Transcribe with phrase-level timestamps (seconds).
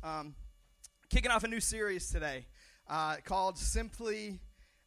[0.00, 0.36] Um,
[1.10, 2.46] kicking off a new series today
[2.88, 4.38] uh, called Simply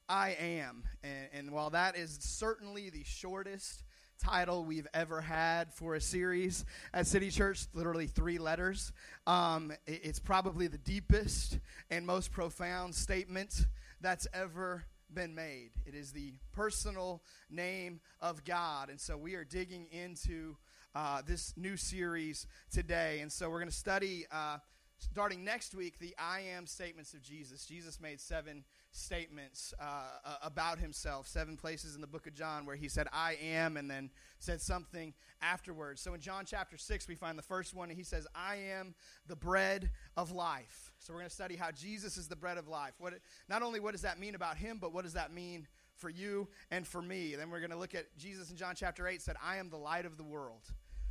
[0.07, 0.83] I Am.
[1.03, 3.83] And, and while that is certainly the shortest
[4.23, 6.63] title we've ever had for a series
[6.93, 8.93] at City Church, literally three letters,
[9.27, 11.59] um, it, it's probably the deepest
[11.89, 13.65] and most profound statement
[13.99, 15.71] that's ever been made.
[15.85, 18.89] It is the personal name of God.
[18.89, 20.55] And so we are digging into
[20.95, 23.19] uh, this new series today.
[23.19, 24.59] And so we're going to study, uh,
[25.01, 27.65] starting next week, the I am statements of Jesus.
[27.65, 32.75] Jesus made seven statements uh, about himself, seven places in the book of John where
[32.75, 36.01] he said, I am, and then said something afterwards.
[36.01, 38.93] So in John chapter 6, we find the first one, and he says, I am
[39.27, 40.91] the bread of life.
[40.99, 42.93] So we're going to study how Jesus is the bread of life.
[42.99, 43.13] What,
[43.49, 46.47] not only what does that mean about him, but what does that mean for you
[46.69, 47.35] and for me?
[47.35, 49.77] Then we're going to look at Jesus in John chapter 8 said, I am the
[49.77, 50.63] light of the world.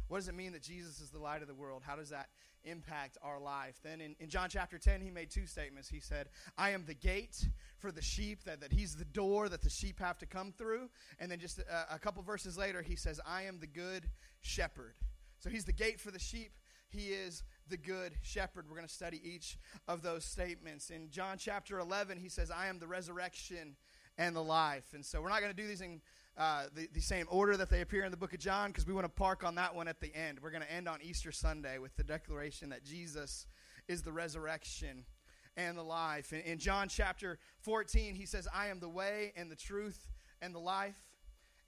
[0.08, 1.82] What does it mean that Jesus is the light of the world?
[1.86, 2.28] How does that
[2.64, 3.76] impact our life?
[3.82, 5.88] Then in, in John chapter 10, he made two statements.
[5.88, 6.28] He said,
[6.58, 9.98] I am the gate for the sheep, that, that he's the door that the sheep
[10.00, 10.88] have to come through.
[11.18, 14.08] And then just a, a couple verses later, he says, I am the good
[14.40, 14.94] shepherd.
[15.38, 16.52] So he's the gate for the sheep.
[16.88, 18.66] He is the good shepherd.
[18.68, 20.90] We're going to study each of those statements.
[20.90, 23.76] In John chapter 11, he says, I am the resurrection
[24.18, 24.92] and the life.
[24.92, 26.00] And so we're not going to do these in
[26.40, 28.94] uh, the, the same order that they appear in the book of John because we
[28.94, 30.38] want to park on that one at the end.
[30.42, 33.46] We're going to end on Easter Sunday with the declaration that Jesus
[33.88, 35.04] is the resurrection
[35.58, 36.32] and the life.
[36.32, 40.08] In, in John chapter 14, he says, I am the way and the truth
[40.40, 40.96] and the life.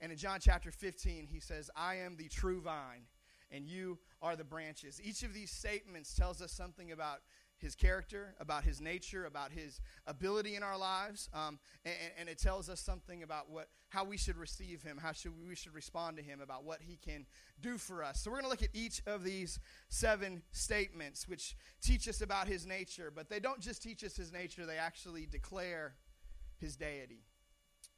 [0.01, 3.03] And in John chapter 15, he says, I am the true vine
[3.51, 4.99] and you are the branches.
[5.03, 7.19] Each of these statements tells us something about
[7.63, 12.37] his character, about his nature, about his ability in our lives, um, and, and, it
[12.37, 15.73] tells us something about what how we should receive him, how should we, we should
[15.73, 17.25] respond to him, about what he can
[17.61, 18.21] do for us.
[18.21, 22.47] So we're going to look at each of these seven statements, which teach us about
[22.47, 25.95] his nature, but they don't just teach us his nature; they actually declare
[26.59, 27.23] his deity.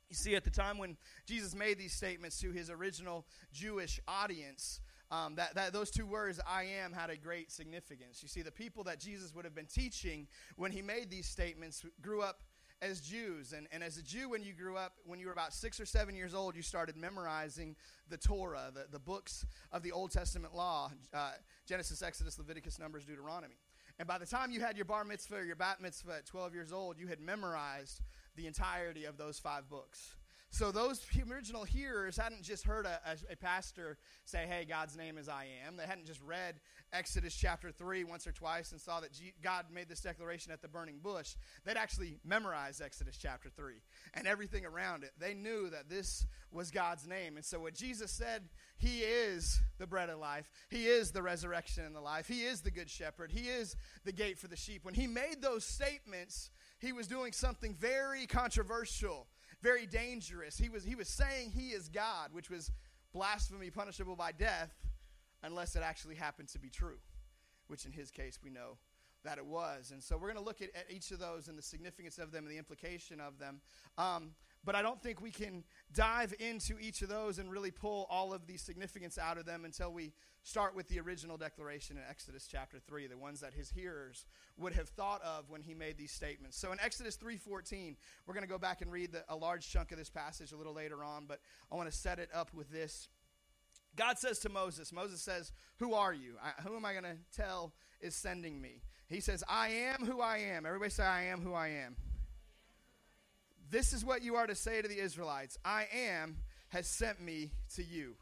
[0.10, 4.80] You see, at the time when Jesus made these statements to his original Jewish audience,
[5.12, 8.22] um, that, that those two words, I am, had a great significance.
[8.24, 11.86] You see, the people that Jesus would have been teaching when he made these statements
[12.02, 12.42] grew up
[12.82, 13.54] as Jews.
[13.54, 15.86] And, and as a Jew, when you grew up, when you were about six or
[15.86, 17.76] seven years old, you started memorizing
[18.10, 21.32] the Torah, the, the books of the Old Testament law uh,
[21.66, 23.56] Genesis, Exodus, Leviticus, Numbers, Deuteronomy.
[23.98, 26.54] And by the time you had your bar mitzvah or your bat mitzvah at 12
[26.54, 28.02] years old, you had memorized
[28.36, 30.16] the entirety of those five books.
[30.56, 35.18] So those original hearers hadn't just heard a, a, a, pastor say, hey, God's name
[35.18, 35.76] is I am.
[35.76, 36.56] They hadn't just read
[36.94, 40.62] Exodus chapter 3 once or twice and saw that G- God made this declaration at
[40.62, 41.36] the burning bush.
[41.66, 43.74] They'd actually memorized Exodus chapter 3
[44.14, 45.12] and everything around it.
[45.20, 47.36] They knew that this was God's name.
[47.36, 48.44] And so what Jesus said,
[48.78, 50.50] He is the bread of life.
[50.70, 52.30] He is the resurrection and the life.
[52.30, 53.30] He is the good shepherd.
[53.30, 54.86] He is the gate for the sheep.
[54.86, 56.50] When He made those statements,
[56.80, 59.28] He was doing something very controversial
[59.62, 60.58] very dangerous.
[60.58, 62.72] He was, he was saying he is God, which was
[63.14, 64.74] blasphemy punishable by death
[65.44, 66.98] unless it actually happened to be true,
[67.68, 68.78] which in his case we know
[69.24, 69.92] that it was.
[69.92, 72.32] And so we're going to look at, at, each of those and the significance of
[72.32, 73.62] them and the implication of them.
[73.98, 74.32] Um,
[74.66, 78.34] but I don't think we can dive into each of those and really pull all
[78.34, 82.48] of the significance out of them until we start with the original declaration in Exodus
[82.52, 84.26] chapter 3, the ones that his hearers
[84.58, 86.58] would have thought of when he made these statements.
[86.58, 89.92] So in Exodus 3:14, we're going to go back and read the, a large chunk
[89.92, 91.40] of this passage a little later on, but
[91.72, 93.08] I want to set it up with this.
[93.96, 96.36] God says to Moses, Moses says, "Who are you?
[96.44, 100.22] I, who am I going to tell is sending me?" He says, "I am who
[100.22, 101.96] I am." Everybody say, "I am who I am."
[103.70, 106.38] This is what you are to say to the Israelites I am
[106.70, 108.16] has sent me to you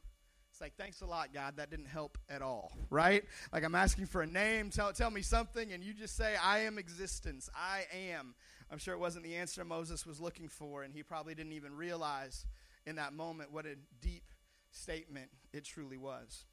[0.51, 1.57] It's like, thanks a lot, God.
[1.57, 3.23] That didn't help at all, right?
[3.51, 4.69] Like, I'm asking for a name.
[4.69, 7.49] Tell, tell me something, and you just say, I am existence.
[7.55, 8.35] I am.
[8.71, 11.75] I'm sure it wasn't the answer Moses was looking for, and he probably didn't even
[11.75, 12.45] realize
[12.85, 14.29] in that moment what a deep
[14.71, 16.45] statement it truly was.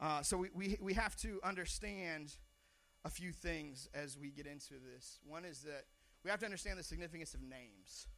[0.00, 2.34] Uh, so, we, we, we have to understand
[3.04, 5.20] a few things as we get into this.
[5.24, 5.84] One is that
[6.24, 8.08] we have to understand the significance of names.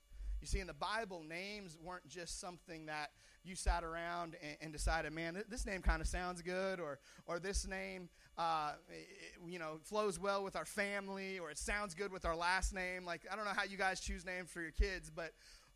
[0.47, 3.11] You see, in the Bible, names weren't just something that
[3.43, 7.41] you sat around and, and decided, man, this name kind of sounds good, or, or
[7.41, 8.09] this name,
[8.39, 12.37] uh, it, you know, flows well with our family, or it sounds good with our
[12.37, 13.05] last name.
[13.05, 15.33] Like, I don't know how you guys choose names for your kids, but,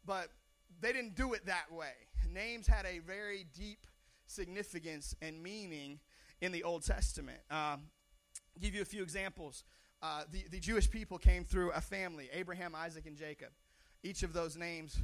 [0.07, 0.29] but
[0.81, 1.91] they didn't do it that way.
[2.33, 3.89] Names had a very deep
[4.27, 5.99] significance and meaning
[6.41, 7.41] in the Old Testament.
[7.51, 7.87] Um,
[8.61, 9.65] give you a few examples.
[10.01, 13.49] Uh, the, the Jewish people came through a family Abraham, Isaac, and Jacob.
[14.02, 14.99] Each of those names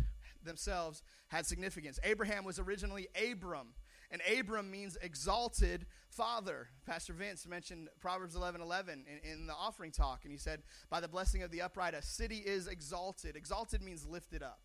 [0.45, 1.99] themselves had significance.
[2.05, 3.75] Abraham was originally Abram,
[4.11, 6.69] And Abram means exalted father.
[6.87, 11.01] Pastor Vince mentioned Proverbs 11 11 in, in, the offering talk, and he said, By
[11.01, 13.37] the blessing of the upright, a city is exalted.
[13.37, 14.61] Exalted means lifted up.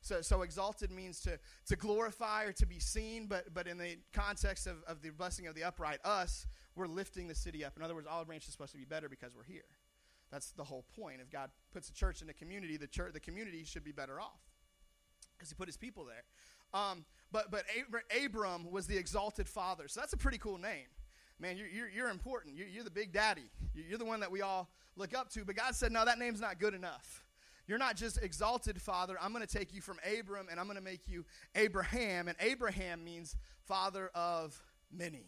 [0.00, 3.98] So, so exalted means to, to glorify or to be seen, but, but in the
[4.12, 6.46] context of, of the blessing of the upright, us,
[6.76, 7.76] we're lifting the city up.
[7.76, 9.64] In other words, Olive Branch is supposed to be better because we're here.
[10.30, 11.20] That's the whole point.
[11.20, 14.20] If God puts a church in a community, the church, the community should be better
[14.20, 14.40] off
[15.36, 16.24] because He put His people there.
[16.80, 17.64] Um, but but
[18.24, 20.86] Abram was the exalted father, so that's a pretty cool name.
[21.40, 22.56] Man, you're, you're, you're important.
[22.56, 23.48] You're, you're, the big daddy.
[23.72, 25.44] You're the one that we all look up to.
[25.44, 27.24] But God said, no, that name's not good enough.
[27.68, 29.16] You're not just exalted father.
[29.20, 32.26] I'm going to take you from Abram and I'm going to make you Abraham.
[32.26, 33.36] And Abraham means
[33.66, 34.60] father of
[34.90, 35.26] many.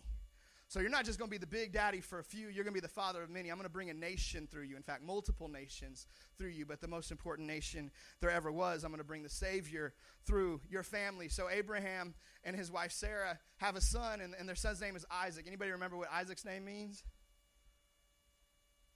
[0.70, 2.72] So you're not just going to be the big daddy for a few, you're going
[2.72, 3.48] to be the father of many.
[3.48, 4.76] I'm going to bring a nation through you.
[4.76, 6.06] In fact, multiple nations
[6.38, 7.90] through you, but the most important nation
[8.20, 9.94] there ever was, I'm going to bring the Savior
[10.24, 11.28] through your family.
[11.28, 12.14] So Abraham
[12.44, 15.46] and his wife Sarah have a son, and, and their son's name is Isaac.
[15.48, 17.02] Anybody remember what Isaac's name means?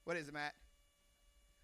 [0.05, 0.55] What is it, Matt?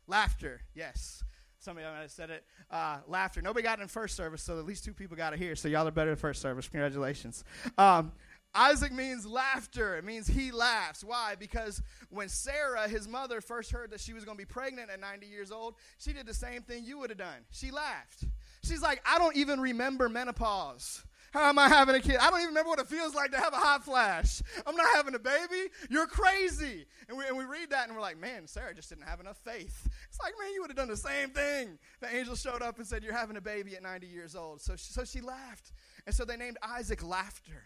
[0.08, 1.22] Laughter, yes.
[1.60, 2.44] Somebody might have said it.
[2.70, 3.42] Uh, laughter.
[3.42, 5.54] Nobody got it in first service, so at least two people got it here.
[5.54, 6.66] So y'all are better in first service.
[6.68, 7.44] Congratulations.
[7.76, 8.12] Um,
[8.54, 9.96] Isaac means laughter.
[9.96, 11.04] It means he laughs.
[11.04, 11.34] Why?
[11.38, 15.00] Because when Sarah, his mother, first heard that she was going to be pregnant at
[15.00, 17.44] 90 years old, she did the same thing you would have done.
[17.50, 18.24] She laughed.
[18.64, 21.04] She's like, I don't even remember menopause.
[21.32, 22.16] How am I having a kid?
[22.20, 24.42] I don't even remember what it feels like to have a hot flash.
[24.66, 25.70] I'm not having a baby.
[25.88, 26.86] You're crazy.
[27.08, 29.38] And we, and we read that and we're like, man, Sarah just didn't have enough
[29.44, 29.88] faith.
[30.08, 31.78] It's like, man, you would have done the same thing.
[32.00, 34.60] The angel showed up and said, You're having a baby at 90 years old.
[34.60, 35.72] So, so she laughed.
[36.04, 37.62] And so they named Isaac Laughter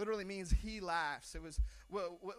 [0.00, 1.36] literally means he laughs.
[1.36, 1.60] It was,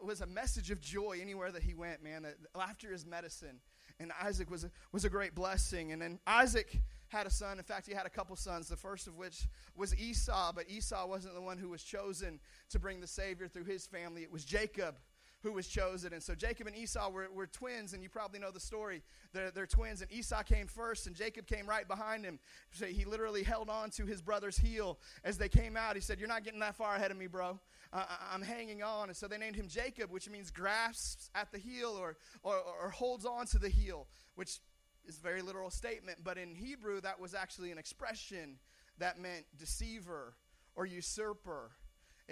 [0.03, 2.23] was a message of joy anywhere that he went, man.
[2.23, 3.61] That laughter is medicine.
[3.99, 5.93] And Isaac was a, was a great blessing.
[5.93, 7.59] And then Isaac had a son.
[7.59, 11.07] In fact, he had a couple sons, the first of which was Esau, but Esau
[11.07, 12.39] wasn't the one who was chosen
[12.71, 14.23] to bring the Savior through his family.
[14.23, 14.95] It was Jacob
[15.43, 16.13] who was chosen.
[16.13, 19.01] And so Jacob and Esau were, were twins, and you probably know the story.
[19.33, 22.39] They're, they're twins, and Esau came first, and Jacob came right behind him.
[22.71, 25.95] So he literally held on to his brother's heel as they came out.
[25.95, 27.59] He said, You're not getting that far ahead of me, bro.
[27.93, 29.09] I'm hanging on.
[29.09, 32.89] And so they named him Jacob, which means grasps at the heel or, or, or
[32.89, 34.59] holds on to the heel, which
[35.05, 36.19] is a very literal statement.
[36.23, 38.59] But in Hebrew, that was actually an expression
[38.99, 40.35] that meant deceiver
[40.75, 41.71] or usurper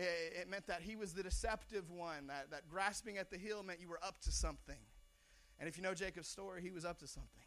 [0.02, 3.80] it, meant that he was the deceptive one, that, that grasping at the heel meant
[3.82, 4.80] you were up to something.
[5.60, 7.44] And if you know Jacob's story, he was up to something.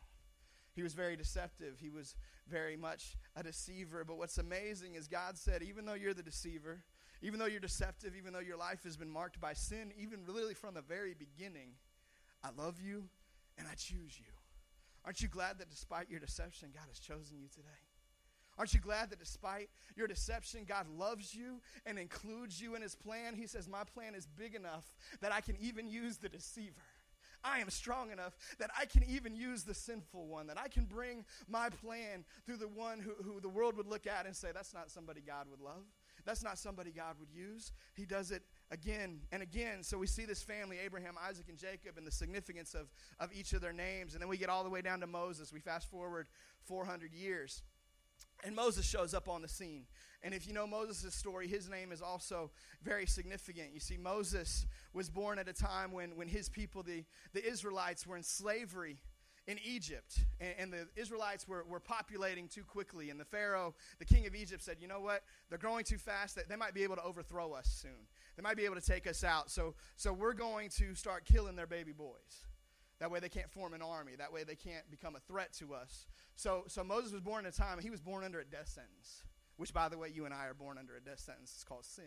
[0.75, 1.78] He was very deceptive.
[1.81, 2.14] He was
[2.49, 4.04] very much a deceiver.
[4.04, 6.82] But what's amazing is God said, even though you're the deceiver,
[7.22, 10.54] even though you're deceptive, even though your life has been marked by sin, even really
[10.54, 11.72] from the very beginning,
[12.43, 13.04] I love you
[13.58, 14.26] and I choose you.
[15.04, 17.69] Aren't you glad that despite your deception, God has chosen you today?
[18.62, 22.94] Aren't you glad that despite your deception, God loves you and includes you in his
[22.94, 23.35] plan?
[23.35, 26.81] He says, My plan is big enough that I can even use the deceiver.
[27.43, 30.85] I am strong enough that I can even use the sinful one, that I can
[30.85, 34.50] bring my plan through the one who, who the world would look at and say,
[34.55, 35.82] That's not somebody God would love.
[36.25, 37.73] That's not somebody God would use.
[37.94, 39.82] He does it again and again.
[39.82, 43.55] So we see this family, Abraham, Isaac, and Jacob, and the significance of, of each
[43.55, 44.12] of their names.
[44.12, 45.53] And then we get all the way down to Moses.
[45.53, 46.29] We fast forward
[46.67, 47.62] 400 years.
[48.42, 49.86] And Moses shows up on the scene.
[50.22, 52.50] And if you know Moses' story, his name is also
[52.82, 53.68] very significant.
[53.72, 58.06] You see, Moses was born at a time when, when his people, the, the Israelites,
[58.06, 58.98] were in slavery
[59.48, 60.20] in Egypt.
[60.40, 63.11] And, and, the Israelites were, were populating too quickly.
[63.11, 65.22] And the Pharaoh, the king of Egypt, said, You know what?
[65.49, 66.37] They're growing too fast.
[66.37, 68.06] They, they might be able to overthrow us soon.
[68.37, 69.50] They might be able to take us out.
[69.50, 72.46] So, so we're going to start killing their baby boys.
[73.02, 74.12] That way they can't form an army.
[74.16, 76.06] That way they can't become a threat to us.
[76.37, 79.25] So, so Moses was born at a time, he was born under a death sentence,
[79.56, 81.50] which, by the way, you and I are born under a death sentence.
[81.52, 82.04] It's called sin.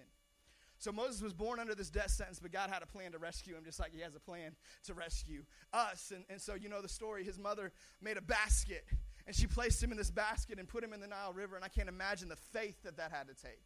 [0.78, 3.58] So Moses was born under this death sentence, but God had a plan to rescue
[3.58, 6.14] him, just like he has a plan to rescue us.
[6.16, 7.26] And, and so you know the story.
[7.26, 8.86] His mother made a basket,
[9.28, 11.58] and she placed him in this basket and put him in the Nile River.
[11.58, 13.60] And I can't imagine the faith that that had to take.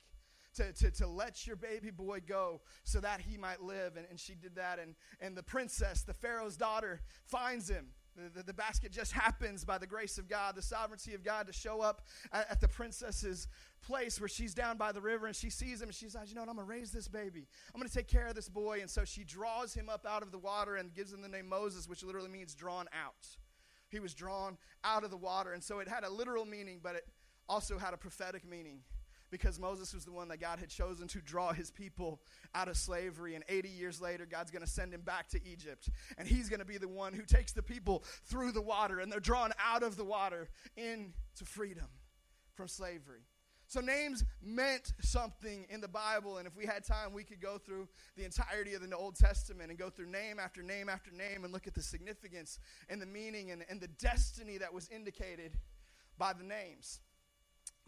[0.55, 3.95] To, to, to let your baby boy go so that he might live.
[3.95, 4.79] And, and she did that.
[4.79, 7.89] And, and the princess, the Pharaoh's daughter, finds him
[8.19, 11.47] the, the, the, basket just happens by the grace of God, the sovereignty of God,
[11.47, 12.01] to show up
[12.33, 13.47] at, at, the princess's
[13.81, 16.35] place where she's down by the river and she sees him and she says, you
[16.35, 17.47] know what, I'm going to raise this baby.
[17.73, 18.79] I'm going to take care of this boy.
[18.81, 21.47] And so she draws him up out of the water and gives him the name
[21.47, 23.27] Moses, which literally means drawn out.
[23.89, 25.53] He was drawn out of the water.
[25.53, 27.07] And so it had a literal meaning, but it
[27.47, 28.81] also had a prophetic meaning
[29.31, 32.21] because Moses was the one that God had chosen to draw his people
[32.55, 33.35] out of slavery.
[33.35, 35.89] And 80 years later, God's going to send him back to Egypt.
[36.17, 38.99] And he's going to be the one who takes the people through the water.
[38.99, 41.87] And they're drawn out of the water into freedom
[42.53, 43.21] from slavery.
[43.69, 47.59] So names meant something in the Bible, and if we had time, we could go
[47.59, 51.43] through the entirety of the Old Testament and go through name after name after name
[51.43, 52.57] and look at the significance
[52.89, 55.55] and the meaning and, and the destiny that was indicated
[56.17, 56.99] by the names.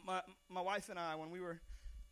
[0.06, 1.60] My, my wife and I, when we were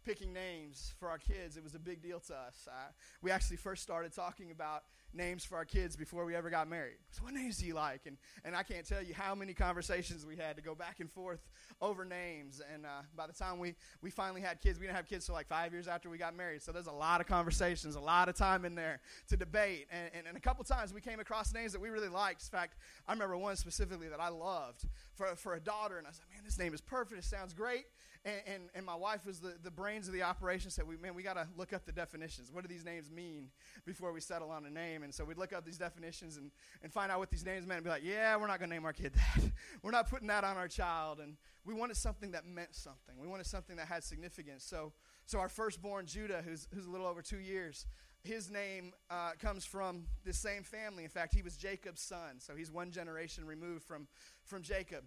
[0.05, 2.67] picking names for our kids, it was a big deal to us.
[2.67, 2.91] Uh,
[3.22, 6.97] we actually first started talking about names for our kids before we ever got married.
[7.11, 8.01] So, what names do you like?
[8.05, 11.11] And, and I can't tell you how many conversations we had to go back and
[11.11, 11.39] forth
[11.81, 12.61] over names.
[12.73, 15.33] And uh, by the time we, we finally had kids, we didn't have kids for
[15.33, 16.61] like five years after we got married.
[16.61, 18.99] So, there's a lot of conversations, a lot of time in there
[19.29, 19.87] to debate.
[19.91, 22.41] And, and, and a couple times we came across names that we really liked.
[22.41, 22.75] In fact,
[23.07, 24.85] I remember one specifically that I loved
[25.15, 25.97] for, for a daughter.
[25.97, 27.19] And I said, man, this name is perfect.
[27.19, 27.85] It sounds great.
[28.25, 31.15] And, and, and, my wife was the, the brains of the operation, said, we, man,
[31.15, 32.51] we got to look up the definitions.
[32.51, 33.47] What do these names mean
[33.85, 35.03] before we settle on a name?
[35.03, 36.51] And so we'd look up these definitions and,
[36.83, 38.75] and find out what these names meant and be like, yeah, we're not going to
[38.75, 39.51] name our kid that.
[39.83, 41.21] we're not putting that on our child.
[41.21, 43.15] And we wanted something that meant something.
[43.21, 44.65] We wanted something that had significance.
[44.65, 44.91] So,
[45.25, 47.85] so our firstborn, Judah, who's, who's a little over two years,
[48.23, 51.03] his name uh, comes from the same family.
[51.03, 52.39] In fact, he was Jacob's son.
[52.39, 54.07] So he's one generation removed from,
[54.43, 55.05] from Jacob.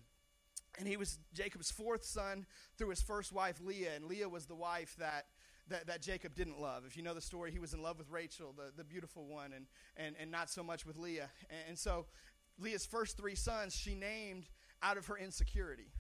[0.79, 2.47] And he was Jacob's fourth son
[2.79, 3.95] through his first wife, Leah.
[3.95, 5.27] And Leah was the wife that,
[5.69, 6.85] that, that Jacob didn't love.
[6.87, 9.53] If you know the story, he was in love with Rachel, the, the beautiful one,
[9.53, 11.29] and, and, and not so much with Leah.
[11.51, 12.07] And, and so
[12.59, 14.49] Leah's first three sons, she named
[14.83, 15.91] out of her insecurity.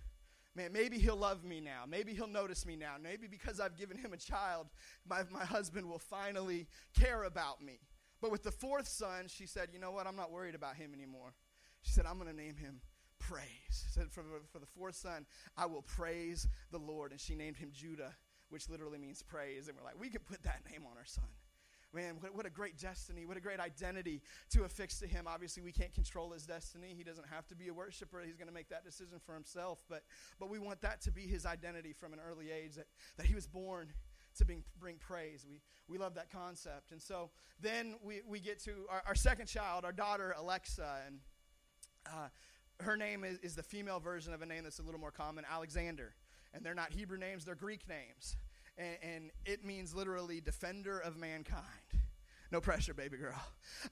[0.54, 1.84] Man, maybe he'll love me now.
[1.88, 2.96] Maybe he'll notice me now.
[3.02, 4.68] Maybe because I've given him a child,
[5.08, 6.66] my, my husband will finally
[6.98, 7.78] care about me.
[8.20, 10.06] But with the fourth son, she said, You know what?
[10.06, 11.34] I'm not worried about him anymore.
[11.80, 12.80] She said, I'm going to name him
[13.28, 13.86] praise.
[13.90, 15.26] Said for, for the fourth son,
[15.56, 17.12] I will praise the Lord.
[17.12, 18.14] And she named him Judah,
[18.50, 19.68] which literally means praise.
[19.68, 21.24] And we're like, we can put that name on our son.
[21.94, 25.26] Man, what, what a great destiny, what a great identity to affix to him.
[25.26, 26.94] Obviously, we can't control his destiny.
[26.96, 28.22] He doesn't have to be a worshiper.
[28.24, 29.84] He's going to make that decision for himself.
[29.90, 30.02] But,
[30.40, 32.86] but we want that to be his identity from an early age, that,
[33.18, 33.88] that he was born
[34.38, 35.44] to bring, bring praise.
[35.46, 36.92] We, we love that concept.
[36.92, 37.28] And so
[37.60, 41.00] then we, we get to our, our second child, our daughter, Alexa.
[41.06, 41.18] And
[42.06, 42.28] uh,
[42.82, 45.44] her name is, is the female version of a name that's a little more common,
[45.50, 46.14] Alexander.
[46.54, 48.36] And they're not Hebrew names, they're Greek names.
[48.76, 51.64] And, and it means literally defender of mankind.
[52.50, 53.40] No pressure, baby girl.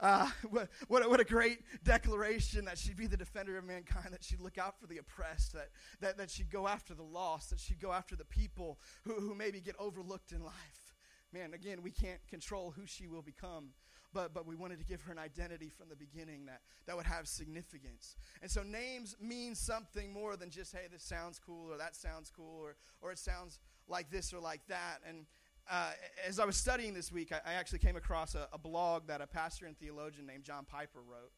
[0.01, 4.23] Uh, what, what, what, a great declaration that she'd be the defender of mankind, that
[4.23, 5.71] she'd look out for the oppressed, that,
[6.01, 9.35] that, that she'd go after the lost, that she'd go after the people who, who
[9.35, 10.95] maybe get overlooked in life.
[11.33, 13.71] Man, again, we can't control who she will become
[14.13, 17.07] but, but we wanted to give her an identity from the beginning that, that would
[17.07, 18.17] have significance.
[18.43, 22.31] And so names mean something more than just, hey, this sounds cool or that sounds
[22.35, 24.99] cool or, or it sounds like this or like that.
[25.07, 25.27] And
[25.71, 25.93] uh,
[26.27, 29.21] as I was studying this week, I, I actually came across a, a, blog that
[29.21, 31.31] a pastor and theologian named John Piper wrote.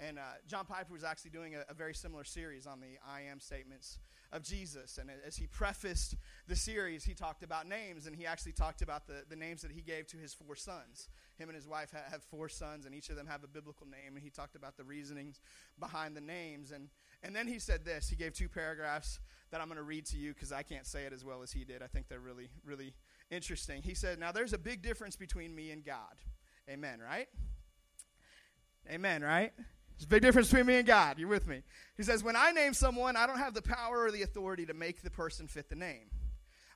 [0.00, 3.22] And uh, John Piper was actually doing a, a, very similar series on the I
[3.22, 3.98] am statements
[4.32, 4.98] of Jesus.
[4.98, 6.14] And as he prefaced
[6.46, 9.72] the series, he talked about names, and he actually talked about the, the names that
[9.72, 11.08] he gave to his four sons.
[11.36, 13.86] Him and his wife ha- have four sons, and each of them have a biblical
[13.86, 15.40] name, and he talked about the reasonings
[15.80, 16.70] behind the names.
[16.70, 16.90] And,
[17.24, 19.18] and then he said this he gave two paragraphs
[19.50, 21.50] that I'm going to read to you because I can't say it as well as
[21.50, 21.82] he did.
[21.82, 22.94] I think they're really, really
[23.30, 23.82] interesting.
[23.82, 26.22] He said, Now there's a big difference between me and God.
[26.68, 27.28] Amen, right?
[28.90, 29.52] Amen, right?
[29.98, 31.18] There's a big difference between me and God.
[31.18, 31.62] You're with me.
[31.96, 34.74] He says, When I name someone, I don't have the power or the authority to
[34.74, 36.10] make the person fit the name.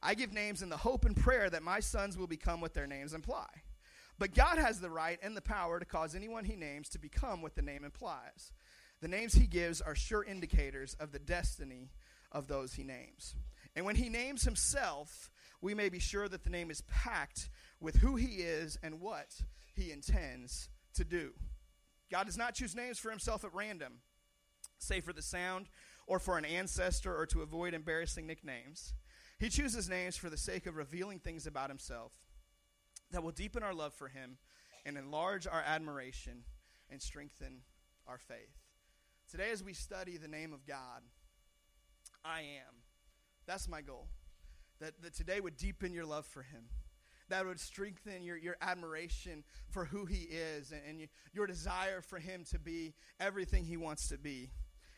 [0.02, 2.88] I give names in the hope and prayer that my sons will become what their
[2.88, 3.47] names imply.
[4.19, 7.43] But God has the right and the power to cause anyone he names to become
[7.43, 8.50] what the name implies.
[9.00, 11.91] The names he gives are sure indicators of the destiny
[12.33, 13.37] of those he names.
[13.76, 17.49] And when he names himself, we may be sure that the name is packed
[17.81, 19.43] with who he is and what
[19.75, 21.33] he intends to do.
[22.12, 23.95] God does not choose names for himself at random,
[24.78, 25.71] say for the sound
[26.07, 28.92] or for an ancestor or to avoid embarrassing nicknames.
[29.38, 32.12] He chooses names for the sake of revealing things about himself
[33.12, 34.37] that will deepen our love for him
[34.85, 36.45] and enlarge our admiration
[36.90, 37.62] and strengthen
[38.07, 38.59] our faith.
[39.31, 41.00] Today, as we study the name of God,
[42.23, 42.83] I am.
[43.47, 44.09] That's my goal.
[44.81, 46.64] That, that today would deepen your love for him.
[47.33, 52.03] That would strengthen your, your admiration for who he is and, and you, your desire
[52.03, 54.51] for him to be everything he wants to be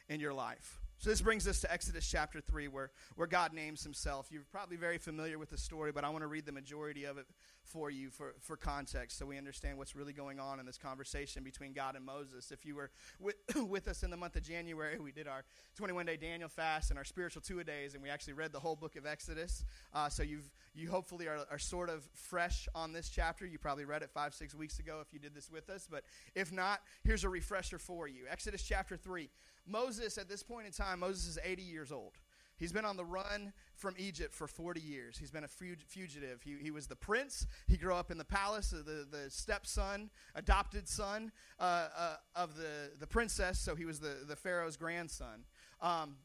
[0.08, 0.80] in your life.
[0.98, 4.28] So this brings us to Exodus chapter 3, where, where God names himself.
[4.30, 7.18] You're probably very familiar with the story, but I want to read the majority of
[7.18, 7.26] it
[7.62, 11.42] for you for, for context so we understand what's really going on in this conversation
[11.42, 12.52] between God and Moses.
[12.52, 13.34] If you were with,
[13.68, 15.44] with us in the month of January, we did our
[15.76, 18.60] 21 day Daniel fast and our spiritual two a days, and we actually read the
[18.60, 19.64] whole book of Exodus.
[19.92, 23.46] Uh, so you've, you hopefully are, are sort of fresh on this chapter.
[23.46, 26.04] You probably read it five, six weeks ago if you did this with us, but
[26.34, 28.22] if not, here's a refresher for you.
[28.30, 29.28] Exodus chapter 3.
[29.66, 32.12] Moses, at this point in time, Moses is 80 years old.
[32.56, 35.18] He's been on the run from Egypt for 40 years.
[35.18, 36.40] He's been a fugitive.
[36.42, 37.46] He, he was the prince.
[37.66, 42.92] He grew up in the palace, the, the stepson, adopted son uh, uh, of the,
[43.00, 45.44] the princess, so he was the, the Pharaoh's grandson.
[45.80, 46.16] Um,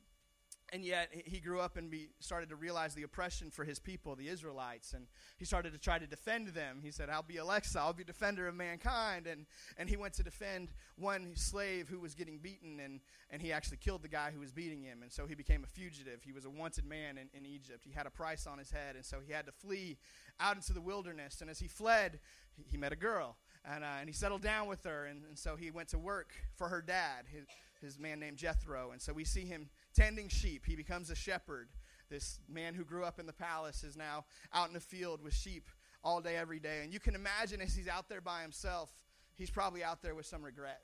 [0.72, 4.28] and yet he grew up and started to realize the oppression for his people, the
[4.28, 5.08] Israelites, and
[5.38, 6.80] he started to try to defend them.
[6.84, 7.80] He said, "I'll be Alexa.
[7.80, 9.46] I'll be defender of mankind." And
[9.78, 13.00] and he went to defend one slave who was getting beaten, and
[13.30, 15.02] and he actually killed the guy who was beating him.
[15.02, 16.24] And so he became a fugitive.
[16.24, 17.84] He was a wanted man in, in Egypt.
[17.86, 19.98] He had a price on his head, and so he had to flee
[20.40, 21.42] out into the wilderness.
[21.42, 22.20] And as he fled,
[22.56, 25.38] he, he met a girl, and uh, and he settled down with her, and, and
[25.38, 27.26] so he went to work for her dad.
[27.32, 27.46] His,
[27.82, 28.92] his man named Jethro.
[28.92, 30.66] And so we see him tending sheep.
[30.66, 31.70] He becomes a shepherd.
[32.10, 35.34] This man who grew up in the palace is now out in the field with
[35.34, 35.70] sheep
[36.04, 36.82] all day, every day.
[36.84, 38.92] And you can imagine as he's out there by himself,
[39.36, 40.82] he's probably out there with some regret.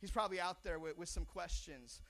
[0.00, 2.00] He's probably out there with, with some questions.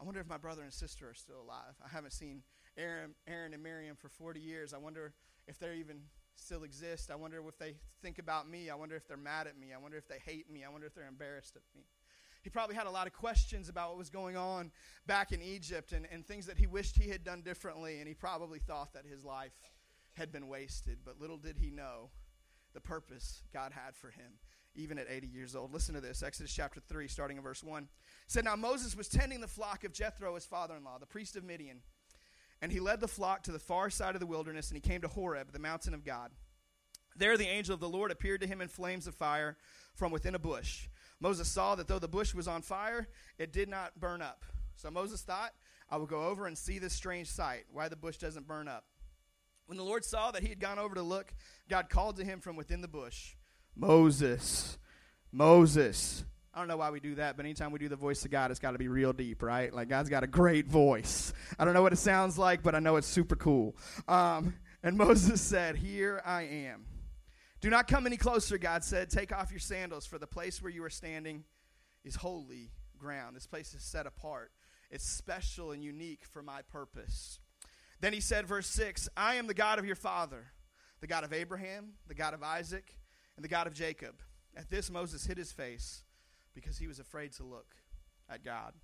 [0.00, 1.74] I wonder if my brother and sister are still alive.
[1.84, 2.42] I haven't seen
[2.76, 4.74] Aaron, Aaron and Miriam for 40 years.
[4.74, 5.14] I wonder
[5.46, 6.00] if they even
[6.36, 7.10] still exist.
[7.10, 8.70] I wonder if they think about me.
[8.70, 9.68] I wonder if they're mad at me.
[9.72, 10.64] I wonder if they hate me.
[10.64, 11.84] I wonder if they're embarrassed at me.
[12.44, 14.70] He probably had a lot of questions about what was going on
[15.06, 18.12] back in Egypt and, and things that he wished he had done differently, and he
[18.12, 19.54] probably thought that his life
[20.12, 20.98] had been wasted.
[21.06, 22.10] But little did he know
[22.74, 24.32] the purpose God had for him,
[24.74, 25.72] even at 80 years old.
[25.72, 27.84] Listen to this Exodus chapter 3, starting in verse 1.
[27.84, 27.88] It
[28.26, 31.36] said, Now Moses was tending the flock of Jethro, his father in law, the priest
[31.36, 31.80] of Midian.
[32.60, 35.00] And he led the flock to the far side of the wilderness, and he came
[35.00, 36.30] to Horeb, the mountain of God.
[37.16, 39.56] There the angel of the Lord appeared to him in flames of fire
[39.94, 40.88] from within a bush.
[41.24, 44.44] Moses saw that though the bush was on fire, it did not burn up.
[44.76, 45.52] So Moses thought,
[45.88, 48.84] I will go over and see this strange sight, why the bush doesn't burn up.
[49.64, 51.32] When the Lord saw that he had gone over to look,
[51.66, 53.36] God called to him from within the bush
[53.74, 54.76] Moses,
[55.32, 56.26] Moses.
[56.52, 58.50] I don't know why we do that, but anytime we do the voice of God,
[58.50, 59.72] it's got to be real deep, right?
[59.72, 61.32] Like God's got a great voice.
[61.58, 63.74] I don't know what it sounds like, but I know it's super cool.
[64.06, 66.84] Um, and Moses said, Here I am.
[67.64, 69.08] Do not come any closer, God said.
[69.08, 71.44] Take off your sandals, for the place where you are standing
[72.04, 73.34] is holy ground.
[73.34, 74.52] This place is set apart,
[74.90, 77.40] it's special and unique for my purpose.
[78.00, 80.48] Then he said, verse 6 I am the God of your father,
[81.00, 82.98] the God of Abraham, the God of Isaac,
[83.36, 84.16] and the God of Jacob.
[84.54, 86.02] At this, Moses hid his face
[86.54, 87.76] because he was afraid to look
[88.28, 88.74] at God.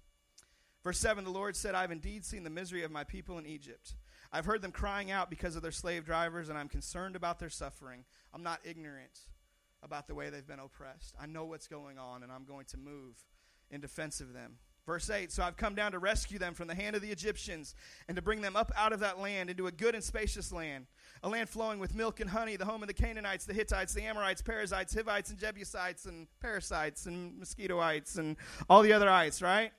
[0.83, 3.45] Verse 7 The Lord said, I have indeed seen the misery of my people in
[3.45, 3.93] Egypt.
[4.33, 7.51] I've heard them crying out because of their slave drivers, and I'm concerned about their
[7.51, 8.05] suffering.
[8.33, 9.19] I'm not ignorant
[9.83, 11.15] about the way they've been oppressed.
[11.21, 13.17] I know what's going on, and I'm going to move
[13.71, 14.59] in defense of them.
[14.87, 17.75] Verse 8 So I've come down to rescue them from the hand of the Egyptians
[18.09, 20.87] and to bring them up out of that land into a good and spacious land,
[21.23, 24.03] a land flowing with milk and honey, the home of the Canaanites, the Hittites, the
[24.03, 28.37] Amorites, Perizzites, Hivites, and Jebusites, and parasites, and mosquitoites, and
[28.69, 29.73] all the other ites, right?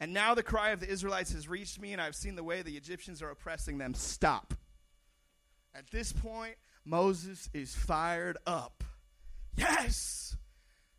[0.00, 2.62] And now the cry of the Israelites has reached me, and I've seen the way
[2.62, 3.94] the Egyptians are oppressing them.
[3.94, 4.54] Stop.
[5.74, 8.84] At this point, Moses is fired up.
[9.56, 10.36] Yes!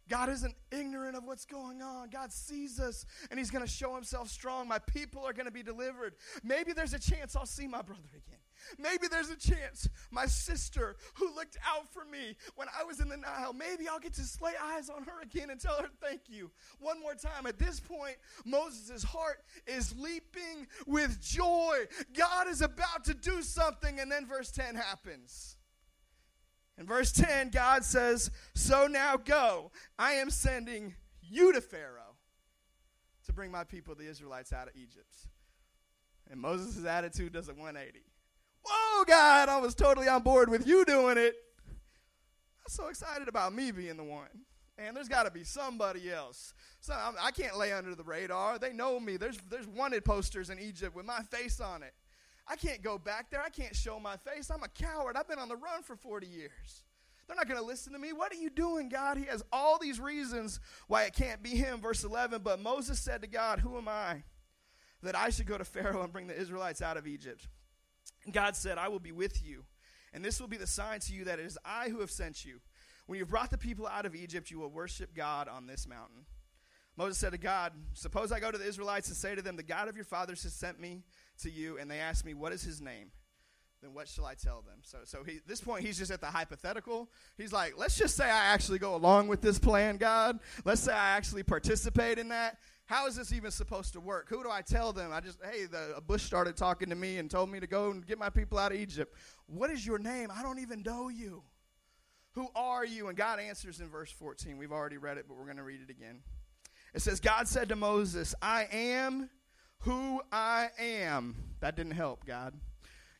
[0.09, 2.09] God isn't ignorant of what's going on.
[2.09, 4.67] God sees us and He's going to show Himself strong.
[4.67, 6.15] My people are going to be delivered.
[6.43, 8.39] Maybe there's a chance I'll see my brother again.
[8.77, 13.09] Maybe there's a chance my sister who looked out for me when I was in
[13.09, 16.21] the Nile, maybe I'll get to lay eyes on her again and tell her thank
[16.27, 17.45] you one more time.
[17.45, 21.85] At this point, Moses' heart is leaping with joy.
[22.15, 25.57] God is about to do something, and then verse 10 happens.
[26.77, 29.71] In verse 10, God says, So now go.
[29.97, 32.15] I am sending you to Pharaoh
[33.25, 35.13] to bring my people, the Israelites, out of Egypt.
[36.31, 37.99] And Moses' attitude does a 180.
[38.69, 41.35] Whoa, God, I was totally on board with you doing it.
[41.67, 44.27] I'm so excited about me being the one.
[44.77, 46.53] And there's got to be somebody else.
[46.79, 48.59] So I'm, I can not lay under the radar.
[48.59, 49.17] They know me.
[49.17, 51.93] There's, there's wanted posters in Egypt with my face on it.
[52.47, 53.41] I can't go back there.
[53.41, 54.49] I can't show my face.
[54.49, 55.17] I'm a coward.
[55.17, 56.83] I've been on the run for 40 years.
[57.27, 58.11] They're not going to listen to me.
[58.11, 59.17] What are you doing, God?
[59.17, 61.79] He has all these reasons why it can't be him.
[61.79, 64.23] Verse 11 But Moses said to God, Who am I
[65.03, 67.47] that I should go to Pharaoh and bring the Israelites out of Egypt?
[68.31, 69.65] God said, I will be with you,
[70.13, 72.45] and this will be the sign to you that it is I who have sent
[72.45, 72.59] you.
[73.05, 76.25] When you've brought the people out of Egypt, you will worship God on this mountain.
[76.95, 79.63] Moses said to God, Suppose I go to the Israelites and say to them, The
[79.63, 81.01] God of your fathers has sent me
[81.41, 83.11] to you, and they ask me, What is his name?
[83.81, 84.79] Then what shall I tell them?
[84.81, 87.09] So, so he, this point, he's just at the hypothetical.
[87.37, 90.39] He's like, Let's just say I actually go along with this plan, God.
[90.65, 92.57] Let's say I actually participate in that.
[92.89, 94.29] How is this even supposed to work?
[94.29, 95.11] Who do I tell them?
[95.13, 98.03] I just, hey, the, bush started talking to me and told me to go and
[98.03, 99.15] get my people out of Egypt.
[99.45, 100.31] What is your name?
[100.35, 101.43] I don't even know you.
[102.33, 103.07] Who are you?
[103.07, 104.57] And God answers in verse 14.
[104.57, 106.21] We've already read it, but we're going to read it again.
[106.95, 109.29] It says, God said to Moses, I am
[109.81, 111.35] who I am.
[111.59, 112.55] That didn't help, God.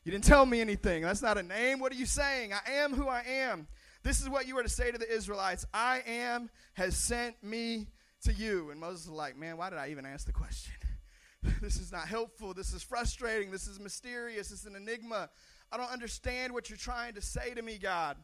[0.02, 1.04] You didn't tell me anything.
[1.04, 1.78] That's not a name.
[1.78, 2.52] What are you saying?
[2.52, 3.68] I am who I am.
[4.02, 7.86] This is what you were to say to the Israelites I am has sent me
[8.20, 8.70] to you.
[8.70, 10.74] And Moses is like, Man, why did I even ask the question?
[11.62, 12.54] this is not helpful.
[12.54, 13.50] This is frustrating.
[13.50, 14.50] This is mysterious.
[14.50, 15.30] Is an enigma.
[15.72, 18.16] I don't understand what you're trying to say to me, God.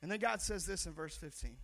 [0.00, 1.50] And then God says this in verse 15.
[1.50, 1.56] It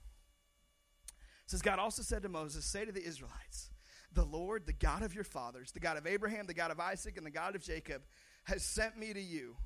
[1.47, 3.71] says, God also said to Moses, Say to the Israelites,
[4.13, 7.17] the Lord, the God of your fathers, the God of Abraham, the God of Isaac,
[7.17, 8.03] and the God of Jacob,
[8.45, 9.57] has sent me to you.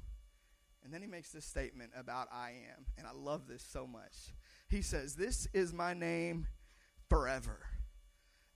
[0.85, 2.87] And then he makes this statement about I am.
[2.97, 4.35] And I love this so much.
[4.69, 6.47] He says, This is my name
[7.09, 7.61] forever.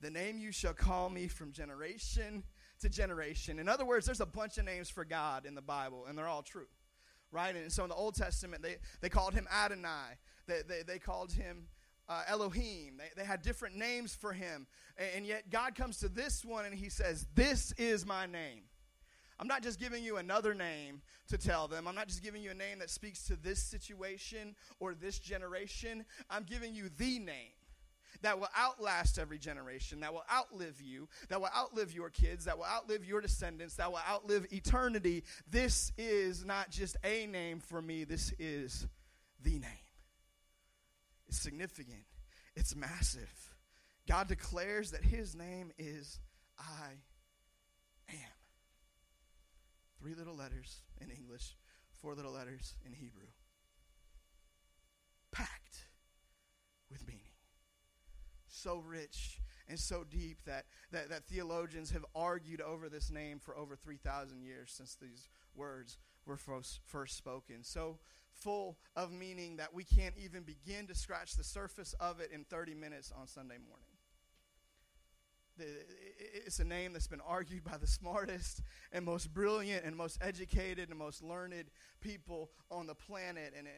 [0.02, 2.42] The name you shall call me from generation
[2.80, 3.60] to generation.
[3.60, 6.28] In other words, there's a bunch of names for God in the Bible, and they're
[6.28, 6.66] all true.
[7.30, 7.54] Right?
[7.54, 10.18] And so in the Old Testament, they, they called him Adonai.
[10.46, 11.68] They, they, they called him
[12.08, 12.98] uh, Elohim.
[12.98, 14.66] They, they had different names for him.
[14.98, 18.64] And, and yet God comes to this one and he says, This is my name.
[19.38, 21.88] I'm not just giving you another name to tell them.
[21.88, 26.04] I'm not just giving you a name that speaks to this situation or this generation.
[26.28, 27.51] I'm giving you the name
[28.22, 32.56] that will outlast every generation, that will outlive you, that will outlive your kids, that
[32.56, 35.24] will outlive your descendants, that will outlive eternity.
[35.48, 38.86] This is not just a name for me, this is
[39.42, 39.70] the name.
[41.28, 42.04] It's significant,
[42.56, 43.30] it's massive.
[44.08, 46.18] God declares that his name is
[46.58, 46.90] I
[48.10, 48.16] am.
[50.00, 51.56] Three little letters in English,
[52.00, 53.28] four little letters in Hebrew.
[55.30, 55.81] Packed.
[58.62, 63.56] So rich and so deep that, that, that theologians have argued over this name for
[63.56, 67.62] over 3,000 years since these words were first, first spoken.
[67.62, 67.98] So
[68.30, 72.44] full of meaning that we can't even begin to scratch the surface of it in
[72.44, 73.86] 30 minutes on Sunday morning.
[76.46, 80.88] It's a name that's been argued by the smartest and most brilliant and most educated
[80.88, 81.66] and most learned
[82.00, 83.54] people on the planet.
[83.56, 83.74] And it,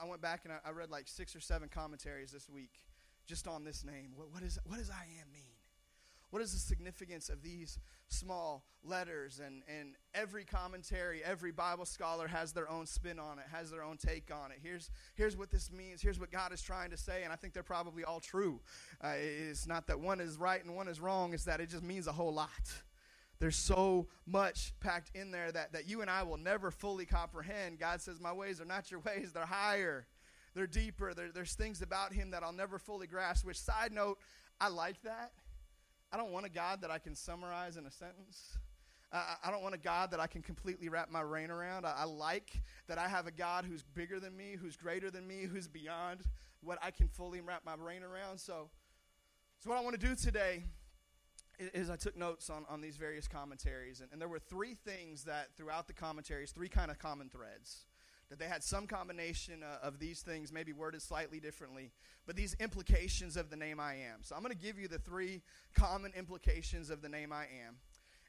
[0.00, 2.72] I went back and I read like six or seven commentaries this week
[3.26, 4.12] just on this name.
[4.14, 5.54] What, what, is, what does I am mean?
[6.34, 9.40] What is the significance of these small letters?
[9.44, 13.84] And, and every commentary, every Bible scholar has their own spin on it, has their
[13.84, 14.58] own take on it.
[14.60, 16.02] Here's, here's what this means.
[16.02, 17.22] Here's what God is trying to say.
[17.22, 18.60] And I think they're probably all true.
[19.00, 21.84] Uh, it's not that one is right and one is wrong, it's that it just
[21.84, 22.50] means a whole lot.
[23.38, 27.78] There's so much packed in there that, that you and I will never fully comprehend.
[27.78, 30.06] God says, My ways are not your ways, they're higher,
[30.54, 31.14] they're deeper.
[31.14, 34.18] There, there's things about Him that I'll never fully grasp, which, side note,
[34.60, 35.32] I like that
[36.14, 38.56] I don't want a God that I can summarize in a sentence.
[39.12, 41.84] I, don't want a God that I can completely wrap my brain around.
[41.84, 45.26] I, I like that I have a God who's bigger than me, who's greater than
[45.26, 46.20] me, who's beyond
[46.62, 48.38] what I can fully wrap my brain around.
[48.38, 48.70] So,
[49.58, 50.62] so what I want to do today
[51.58, 55.24] is I took notes on, on these various commentaries, and, and there were three things
[55.24, 57.86] that throughout the commentaries, three kind of common threads
[58.34, 61.92] that they had some combination uh, of these things, maybe worded slightly differently,
[62.26, 64.22] but these implications of the name I am.
[64.22, 65.40] So I'm going to give you the three
[65.72, 67.76] common implications of the name I am.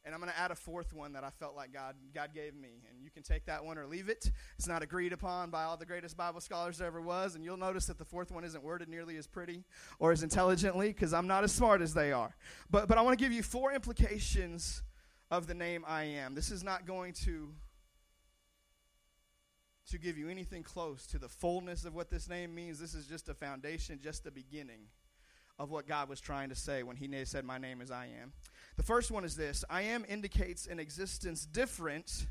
[0.06, 2.54] And I'm going to add a fourth one that I felt like God, God gave
[2.54, 2.84] me.
[2.88, 4.32] And you can take that one or leave it.
[4.60, 7.34] It's not agreed upon by all the greatest Bible scholars there ever was.
[7.34, 9.64] And you'll notice that the fourth one isn't worded nearly as pretty
[9.98, 12.36] or as intelligently because I'm not as smart as they are.
[12.70, 14.84] But, but I want to give you four implications
[15.32, 16.36] of the name I am.
[16.36, 17.50] This is not going to
[19.92, 22.80] to give you anything close to the fullness of what this name means.
[22.80, 24.88] This is just a foundation, just the beginning
[25.58, 28.34] of what God was trying to say when He said, My name is I am.
[28.78, 32.28] The first one is this I am indicates an existence different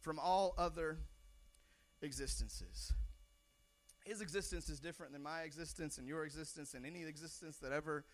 [0.00, 0.98] from all other
[2.02, 2.92] existences.
[4.04, 8.04] His existence is different than my existence and your existence and any existence that ever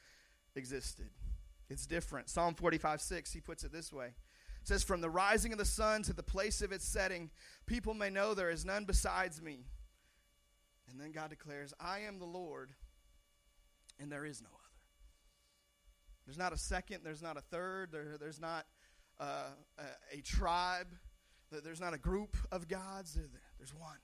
[0.57, 1.11] existed.
[1.70, 2.29] It's different.
[2.29, 4.14] Psalm 45 6, he puts it this way
[4.64, 7.29] it says, From the rising of the sun to the place of its setting,
[7.66, 9.66] people may know there is none besides me.
[10.90, 12.70] And then God declares, I am the Lord,
[14.00, 14.61] and there is no other.
[16.24, 18.64] There's not a second, there's not a third, there, there's not
[19.20, 20.88] uh, a, a, tribe,
[21.62, 23.18] there's not a group of gods,
[23.59, 23.98] there's one.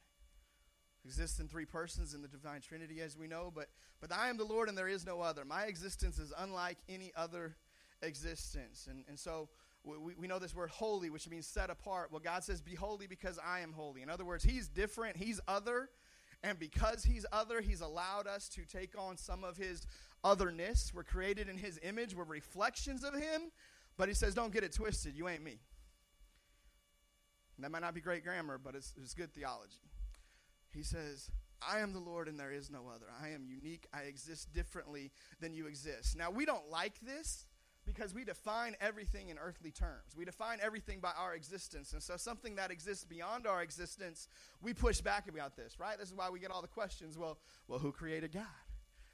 [1.07, 3.69] Exists in three persons in the divine Trinity, as we know, but,
[3.99, 5.47] but I am the Lord, and there is no other.
[5.47, 7.57] My existence is unlike any other
[8.03, 8.87] existence.
[8.91, 9.49] And, and so
[9.85, 12.11] we, we know this word holy, which means set apart.
[12.11, 14.03] Well, God says, Be holy because I am holy.
[14.03, 15.91] In other words, He's different, He's other.
[16.43, 19.87] And because He's other, He's allowed us to take on some of His
[20.23, 20.93] otherness.
[20.95, 23.51] We're created in His image, we're reflections of Him.
[23.97, 25.17] But He says, Don't get it twisted.
[25.17, 25.61] You ain't me.
[27.57, 29.83] And that might not be great grammar, but it's, it's good theology.
[30.73, 31.31] He says,
[31.67, 33.07] I am the Lord and there is no other.
[33.23, 33.87] I am unique.
[33.93, 36.17] I exist differently than you exist.
[36.17, 37.47] Now, we don't like this
[37.95, 40.17] because we define everything in earthly terms.
[40.17, 41.93] We define everything by our existence.
[41.93, 44.29] And so something that exists beyond our existence,
[44.63, 45.99] we push back about this, right?
[45.99, 47.19] This is why we get all the questions.
[47.19, 48.45] Well, well, who created God?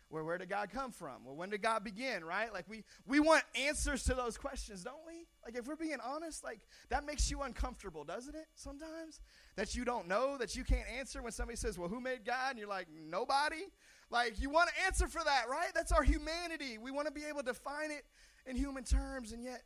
[0.09, 1.25] Where, where did God come from?
[1.25, 2.53] Well, when did God begin, right?
[2.53, 5.27] Like we, we want answers to those questions, don't we?
[5.45, 6.61] Like if we're being honest, like
[6.91, 8.47] that makes you uncomfortable, doesn't it?
[8.55, 9.21] Sometimes
[9.57, 12.51] that you don't know, that you can't answer when somebody says, "Well, who made God?"
[12.51, 13.65] and you're like, "Nobody."
[14.09, 15.73] Like you want to answer for that, right?
[15.75, 16.79] That's our humanity.
[16.79, 18.05] We want to be able to define it
[18.47, 19.63] in human terms, and yet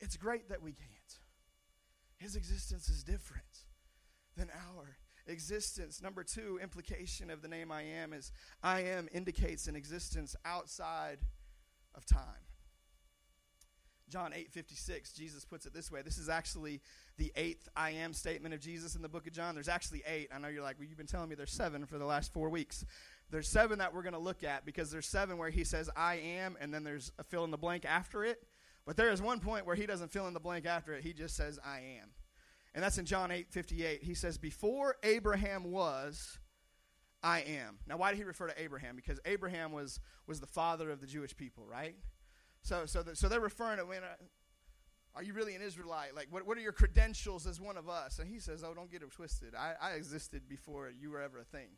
[0.00, 1.18] it's great that we can't.
[2.18, 3.64] His existence is different
[4.36, 6.02] than our existence.
[6.02, 11.18] Number two, implication of the name I am is I am indicates an existence outside
[11.94, 12.46] of time.
[14.08, 16.00] John 8 56, Jesus puts it this way.
[16.00, 16.80] This is actually
[17.18, 19.54] the eighth I am statement of Jesus in the book of John.
[19.54, 20.28] There's actually eight.
[20.32, 22.48] I know you're like, well, you've been telling me there's seven for the last four
[22.48, 22.84] weeks.
[23.30, 26.16] There's seven that we're going to look at because there's seven where he says, I
[26.16, 28.42] am, and then there's a fill in the blank after it.
[28.86, 31.02] But there is one point where he doesn't fill in the blank after it.
[31.02, 32.10] He just says, I am.
[32.74, 34.02] And that's in John 8 58.
[34.02, 36.38] He says, Before Abraham was,
[37.22, 37.78] I am.
[37.88, 38.94] Now, why did he refer to Abraham?
[38.94, 41.96] Because Abraham was, was the father of the Jewish people, right?
[42.62, 44.14] So, so, the, so they're referring to when, uh,
[45.14, 46.14] are you really an Israelite?
[46.14, 48.18] Like, what, what are your credentials as one of us?
[48.18, 49.54] And he says, Oh, don't get it twisted.
[49.54, 51.70] I, I existed before you were ever a thing.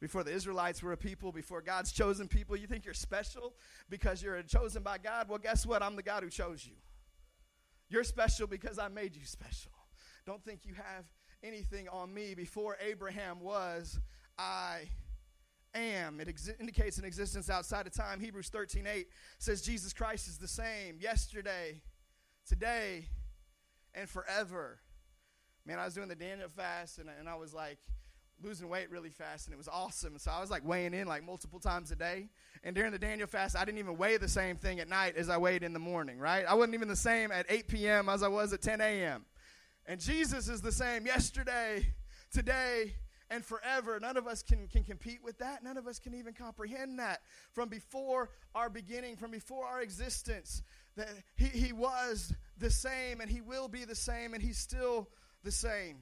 [0.00, 3.54] Before the Israelites were a people, before God's chosen people, you think you're special
[3.90, 5.28] because you're chosen by God?
[5.28, 5.82] Well, guess what?
[5.82, 6.72] I'm the God who chose you.
[7.90, 9.72] You're special because I made you special.
[10.24, 11.04] Don't think you have
[11.42, 12.34] anything on me.
[12.34, 13.98] Before Abraham was,
[14.38, 14.88] I
[15.74, 16.20] am.
[16.20, 18.20] It ex- indicates an existence outside of time.
[18.20, 19.06] Hebrews 13 8
[19.38, 21.82] says Jesus Christ is the same yesterday,
[22.46, 23.08] today,
[23.94, 24.78] and forever.
[25.66, 27.78] Man, I was doing the Daniel fast, and, and I was like,
[28.42, 30.18] losing weight really fast and it was awesome.
[30.18, 32.28] So I was like weighing in like multiple times a day.
[32.64, 35.28] And during the Daniel fast, I didn't even weigh the same thing at night as
[35.28, 36.44] I weighed in the morning, right?
[36.46, 38.08] I wasn't even the same at 8 p.m.
[38.08, 39.24] as I was at 10 a.m.
[39.86, 41.86] And Jesus is the same yesterday,
[42.32, 42.94] today,
[43.30, 43.98] and forever.
[44.00, 45.62] None of us can, can compete with that.
[45.62, 47.20] None of us can even comprehend that.
[47.52, 50.62] From before our beginning, from before our existence,
[50.96, 55.08] that he, he was the same, and he will be the same, and he's still
[55.44, 55.96] the same.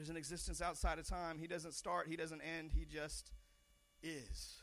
[0.00, 1.38] There's an existence outside of time.
[1.38, 3.32] He doesn't start, he doesn't end, he just
[4.02, 4.62] is.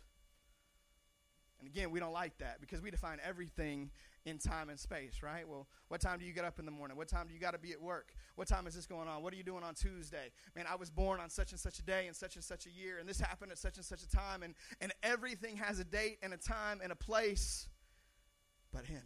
[1.59, 3.91] And again, we don't like that because we define everything
[4.25, 5.47] in time and space, right?
[5.47, 6.97] Well, what time do you get up in the morning?
[6.97, 8.13] What time do you got to be at work?
[8.33, 9.21] What time is this going on?
[9.21, 10.31] What are you doing on Tuesday?
[10.55, 12.71] Man, I was born on such and such a day and such and such a
[12.71, 15.85] year, and this happened at such and such a time, and, and everything has a
[15.85, 17.67] date and a time and a place
[18.73, 19.03] but Him.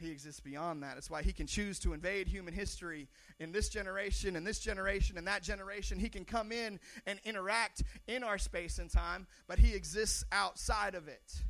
[0.00, 0.96] He exists beyond that.
[0.96, 3.08] It's why he can choose to invade human history
[3.40, 5.98] in this generation, in this generation, in that generation.
[5.98, 10.94] He can come in and interact in our space and time, but he exists outside
[10.94, 11.42] of it.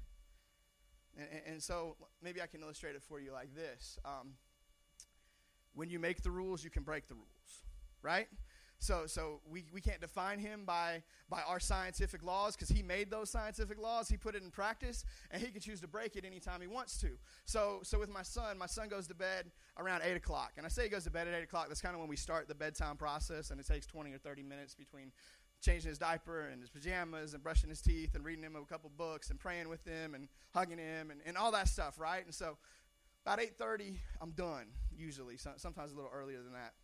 [1.18, 3.98] And, and so maybe I can illustrate it for you like this.
[4.04, 4.34] Um,
[5.74, 7.62] when you make the rules, you can break the rules,
[8.02, 8.28] right?
[8.80, 13.10] So, so we, we can't define him by, by our scientific laws because he made
[13.10, 14.08] those scientific laws.
[14.08, 16.98] He put it in practice, and he can choose to break it anytime he wants
[17.00, 17.08] to.
[17.44, 20.52] So, so with my son, my son goes to bed around 8 o'clock.
[20.56, 21.68] And I say he goes to bed at 8 o'clock.
[21.68, 24.42] That's kind of when we start the bedtime process, and it takes 20 or 30
[24.44, 25.10] minutes between
[25.60, 28.90] changing his diaper and his pajamas and brushing his teeth and reading him a couple
[28.96, 32.24] books and praying with him and hugging him and, and all that stuff, right?
[32.24, 32.56] And so
[33.26, 35.36] about 8.30, I'm done, usually.
[35.36, 36.74] So, sometimes a little earlier than that.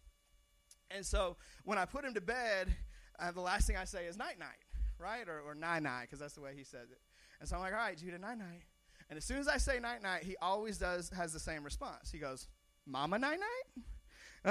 [0.90, 2.74] And so when I put him to bed,
[3.18, 4.58] uh, the last thing I say is night night,
[4.98, 5.28] right?
[5.28, 6.98] Or, or night night, because that's the way he says it.
[7.40, 8.62] And so I'm like, all right, Judah, night night.
[9.10, 12.10] And as soon as I say night night, he always does has the same response.
[12.10, 12.48] He goes,
[12.86, 13.84] Mama night night?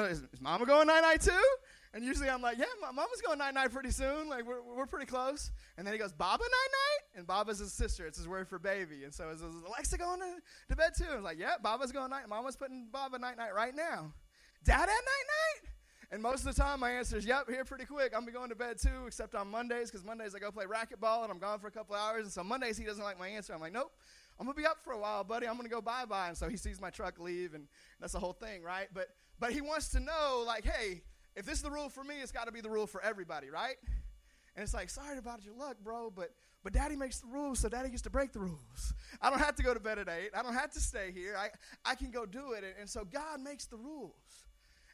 [0.10, 1.44] Is, is Mama going night night too?
[1.94, 4.28] And usually I'm like, yeah, Mama's going night night pretty soon.
[4.28, 5.52] Like we're, we're pretty close.
[5.78, 7.20] And then he goes, Baba night night?
[7.20, 8.08] And Baba's his sister.
[8.08, 9.04] It's his word for baby.
[9.04, 10.36] And so is, Alexa going to,
[10.70, 11.04] to bed too?
[11.04, 12.28] And I was like, yeah, Baba's going night.
[12.28, 14.12] Mama's putting Baba night night right now.
[14.64, 15.70] Dad at night night?
[16.14, 18.14] And most of the time, my answer is, yep, here pretty quick.
[18.16, 21.32] I'm going to bed too, except on Mondays, because Mondays I go play racquetball and
[21.32, 22.26] I'm gone for a couple hours.
[22.26, 23.52] And so Mondays he doesn't like my answer.
[23.52, 23.92] I'm like, nope,
[24.40, 25.48] I'm going to be up for a while, buddy.
[25.48, 26.28] I'm going to go bye bye.
[26.28, 27.66] And so he sees my truck leave, and
[28.00, 28.90] that's the whole thing, right?
[28.94, 29.08] But,
[29.40, 31.02] but he wants to know, like, hey,
[31.36, 33.50] if this is the rule for me, it's got to be the rule for everybody,
[33.50, 33.78] right?
[34.56, 36.30] And it's like, sorry about your luck, bro, but
[36.64, 38.94] but daddy makes the rules, so daddy gets to break the rules.
[39.20, 40.30] I don't have to go to bed at 8.
[40.34, 41.36] I don't have to stay here.
[41.38, 41.50] I,
[41.84, 42.64] I can go do it.
[42.64, 44.46] And, and so God makes the rules.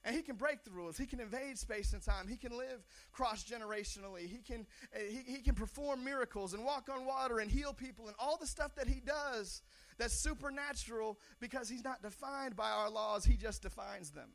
[0.06, 0.98] And he can break the rules.
[0.98, 2.28] He can invade space and time.
[2.28, 4.28] He can live cross generationally.
[4.28, 8.08] He can, uh, he, he can perform miracles and walk on water and heal people
[8.08, 9.62] and all the stuff that he does
[9.98, 14.30] that's supernatural because he's not defined by our laws, he just defines them.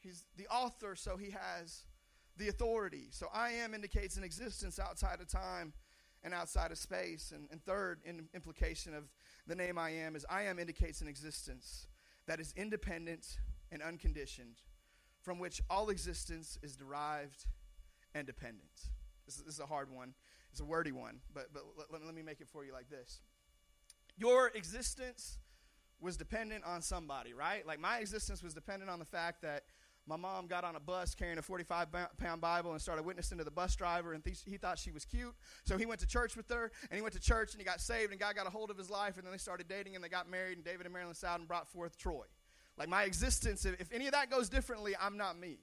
[0.00, 1.84] He's the author, so he has
[2.36, 3.08] the authority.
[3.10, 5.72] So I am indicates an existence outside of time
[6.22, 7.32] and outside of space.
[7.34, 9.04] And, and third, in implication of
[9.46, 11.86] the name I am is I am indicates an existence
[12.26, 13.38] that is independent
[13.70, 14.62] and unconditioned,
[15.22, 17.46] from which all existence is derived
[18.14, 18.88] and dependent.
[19.26, 20.14] This is, this is a hard one.
[20.50, 23.20] It's a wordy one, but, but let, let me make it for you like this.
[24.16, 25.38] Your existence
[26.00, 27.66] was dependent on somebody, right?
[27.66, 29.64] Like my existence was dependent on the fact that
[30.06, 33.44] my mom got on a bus carrying a 45 pound Bible and started witnessing to
[33.44, 35.34] the bus driver, and th- he thought she was cute.
[35.64, 37.80] So he went to church with her, and he went to church, and he got
[37.80, 40.02] saved, and God got a hold of his life, and then they started dating, and
[40.02, 42.24] they got married, and David and Marilyn Sowden brought forth Troy.
[42.80, 45.58] Like my existence, if, any of that goes differently, I'm not me.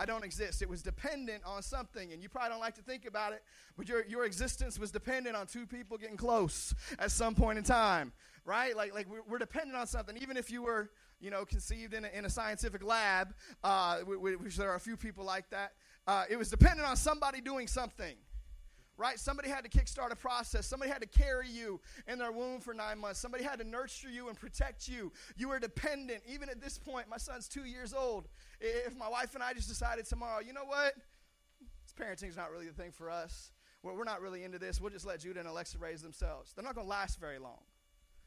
[0.00, 0.62] I don't exist.
[0.62, 3.44] It was dependent on something, and you probably don't like to think about it,
[3.76, 7.62] but your, your existence was dependent on two people getting close at some point in
[7.62, 8.12] time,
[8.44, 8.76] right?
[8.76, 10.16] Like, like we're, we're dependent on something.
[10.16, 13.32] Even if you were, you know, conceived in a, in a scientific lab,
[13.62, 15.74] uh, which there are a few people like that,
[16.08, 18.16] uh, it was dependent on somebody doing something
[19.00, 19.18] right?
[19.18, 20.66] Somebody had to kickstart a process.
[20.66, 23.18] Somebody had to carry you in their womb for nine months.
[23.18, 25.10] Somebody had to nurture you and protect you.
[25.36, 26.22] You were dependent.
[26.28, 28.28] Even at this point, my son's two years old.
[28.60, 30.94] If my wife and I just decided tomorrow, you know what?
[31.84, 33.52] This parenting's not really the thing for us.
[33.82, 34.78] We're not really into this.
[34.78, 36.52] We'll just let Judah and Alexa raise themselves.
[36.52, 37.60] They're not going to last very long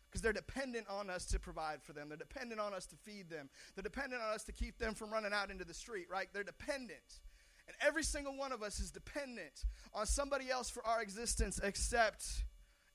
[0.09, 2.09] because they're dependent on us to provide for them.
[2.09, 3.49] They're dependent on us to feed them.
[3.75, 6.27] They're dependent on us to keep them from running out into the street, right?
[6.33, 7.21] They're dependent.
[7.67, 12.43] And every single one of us is dependent on somebody else for our existence except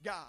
[0.04, 0.26] God.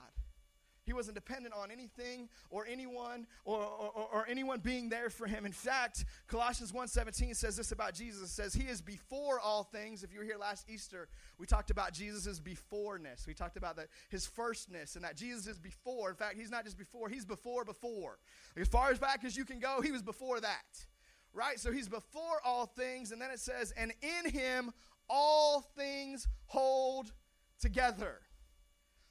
[0.89, 5.45] He wasn't dependent on anything or anyone or, or, or, anyone being there for him.
[5.45, 8.23] In fact, Colossians 1.17 says this about Jesus.
[8.23, 10.03] It says, He is before all things.
[10.03, 13.27] If you were here last Easter, we talked about Jesus' beforeness.
[13.27, 16.09] We talked about the, his firstness and that Jesus is before.
[16.09, 18.17] In fact, he's not just before, he's before before.
[18.57, 20.85] As far as back as you can go, he was before that
[21.33, 21.59] right?
[21.59, 24.71] So he's before all things, and then it says, and in him
[25.09, 27.11] all things hold
[27.59, 28.19] together.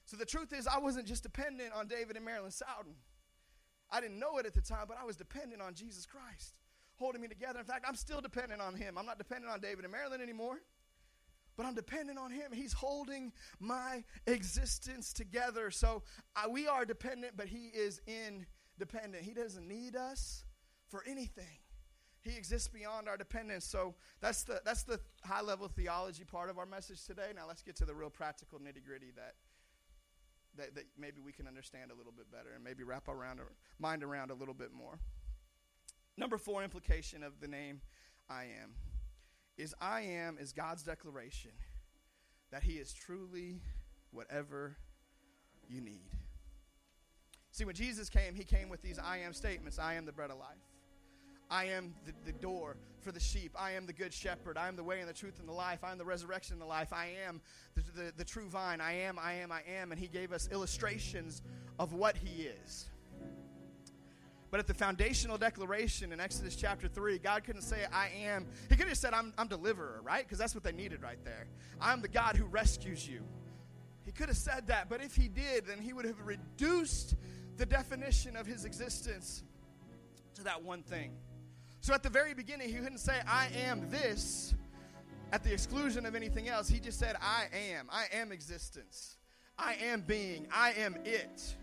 [0.04, 2.94] So the truth is, I wasn't just dependent on David and Marilyn Soudan.
[3.90, 6.54] I didn't know it at the time, but I was dependent on Jesus Christ
[6.96, 7.58] holding me together.
[7.58, 8.98] In fact, I'm still dependent on him.
[8.98, 10.58] I'm not dependent on David and Marilyn anymore,
[11.56, 12.52] but I'm dependent on him.
[12.52, 15.70] He's holding my existence together.
[15.70, 16.02] So
[16.34, 19.24] I, we are dependent, but he is independent.
[19.24, 20.44] He doesn't need us
[20.88, 21.58] for anything.
[22.28, 23.64] He exists beyond our dependence.
[23.64, 27.30] So that's the that's the high level theology part of our message today.
[27.34, 29.34] Now let's get to the real practical nitty gritty that,
[30.56, 33.40] that that maybe we can understand a little bit better and maybe wrap our around,
[33.78, 34.98] mind around a little bit more.
[36.18, 37.80] Number four implication of the name
[38.28, 38.74] I am
[39.56, 41.52] is I am is God's declaration
[42.50, 43.62] that He is truly
[44.10, 44.76] whatever
[45.66, 46.10] you need.
[47.52, 50.30] See, when Jesus came, He came with these I am statements I am the bread
[50.30, 50.67] of life.
[51.50, 53.52] I am the, the door for the sheep.
[53.58, 54.58] I am the good shepherd.
[54.58, 55.82] I am the way and the truth and the life.
[55.82, 56.92] I am the resurrection and the life.
[56.92, 57.40] I am
[57.74, 58.80] the, the, the true vine.
[58.80, 59.92] I am, I am, I am.
[59.92, 61.42] And he gave us illustrations
[61.78, 62.88] of what he is.
[64.50, 68.46] But at the foundational declaration in Exodus chapter 3, God couldn't say, I am.
[68.70, 70.24] He could have said, I'm, I'm deliverer, right?
[70.24, 71.46] Because that's what they needed right there.
[71.80, 73.20] I'm the God who rescues you.
[74.06, 77.14] He could have said that, but if he did, then he would have reduced
[77.58, 79.42] the definition of his existence
[80.34, 81.12] to that one thing.
[81.80, 84.54] So at the very beginning, he couldn't say, I am this
[85.32, 86.68] at the exclusion of anything else.
[86.68, 87.88] He just said, I am.
[87.90, 89.16] I am existence.
[89.58, 90.46] I am being.
[90.52, 91.56] I am it.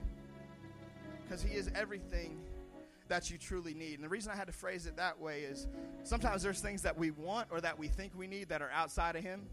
[1.23, 2.41] Because he is everything
[3.07, 3.95] that you truly need.
[3.95, 5.67] And the reason I had to phrase it that way is
[6.03, 9.15] sometimes there's things that we want or that we think we need that are outside
[9.15, 9.47] of him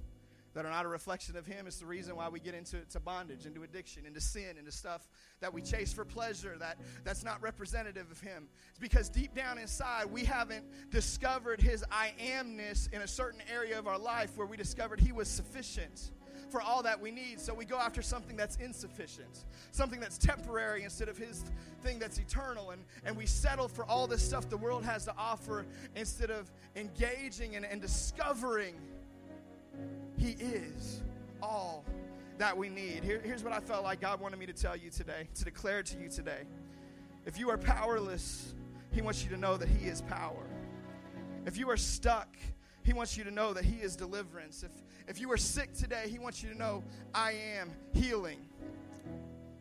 [0.54, 1.66] that are not a reflection of Him.
[1.66, 5.08] It's the reason why we get into to bondage, into addiction, into sin, into stuff
[5.40, 8.48] that we chase for pleasure that, that's not representative of Him.
[8.70, 13.78] It's because deep down inside, we haven't discovered His I amness in a certain area
[13.78, 16.10] of our life where we discovered He was sufficient
[16.50, 17.40] for all that we need.
[17.40, 21.44] So we go after something that's insufficient, something that's temporary instead of His
[21.82, 22.70] thing that's eternal.
[22.70, 25.64] And, and we settle for all this stuff the world has to offer
[25.96, 28.74] instead of engaging and, and discovering
[30.16, 31.02] he is
[31.42, 31.85] all
[32.38, 33.04] that we need.
[33.04, 35.82] Here, here's what I felt like God wanted me to tell you today, to declare
[35.82, 36.42] to you today.
[37.26, 38.54] If you are powerless,
[38.92, 40.46] He wants you to know that He is power.
[41.46, 42.37] If you are stuck,
[42.85, 44.62] He wants you to know that He is deliverance.
[44.62, 44.72] If,
[45.08, 46.83] if you are sick today, He wants you to know,
[47.14, 48.38] I am healing.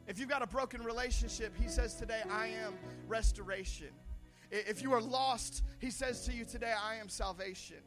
[0.08, 2.74] If you've got a broken relationship, He says today, I am
[3.08, 3.90] restoration.
[4.50, 7.78] If you are lost, He says to you today, I am salvation.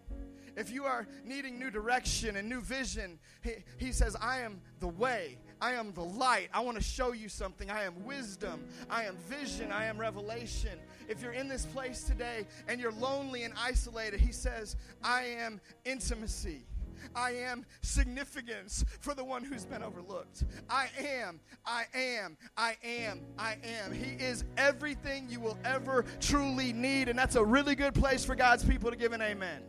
[0.56, 4.88] If you are needing new direction and new vision, he, he says, I am the
[4.88, 5.38] way.
[5.60, 6.48] I am the light.
[6.52, 7.70] I want to show you something.
[7.70, 8.64] I am wisdom.
[8.90, 9.72] I am vision.
[9.72, 10.78] I am revelation.
[11.08, 15.60] If you're in this place today and you're lonely and isolated, he says, I am
[15.84, 16.66] intimacy.
[17.14, 20.44] I am significance for the one who's been overlooked.
[20.70, 23.92] I am, I am, I am, I am.
[23.92, 28.34] He is everything you will ever truly need, and that's a really good place for
[28.34, 29.62] God's people to give an amen.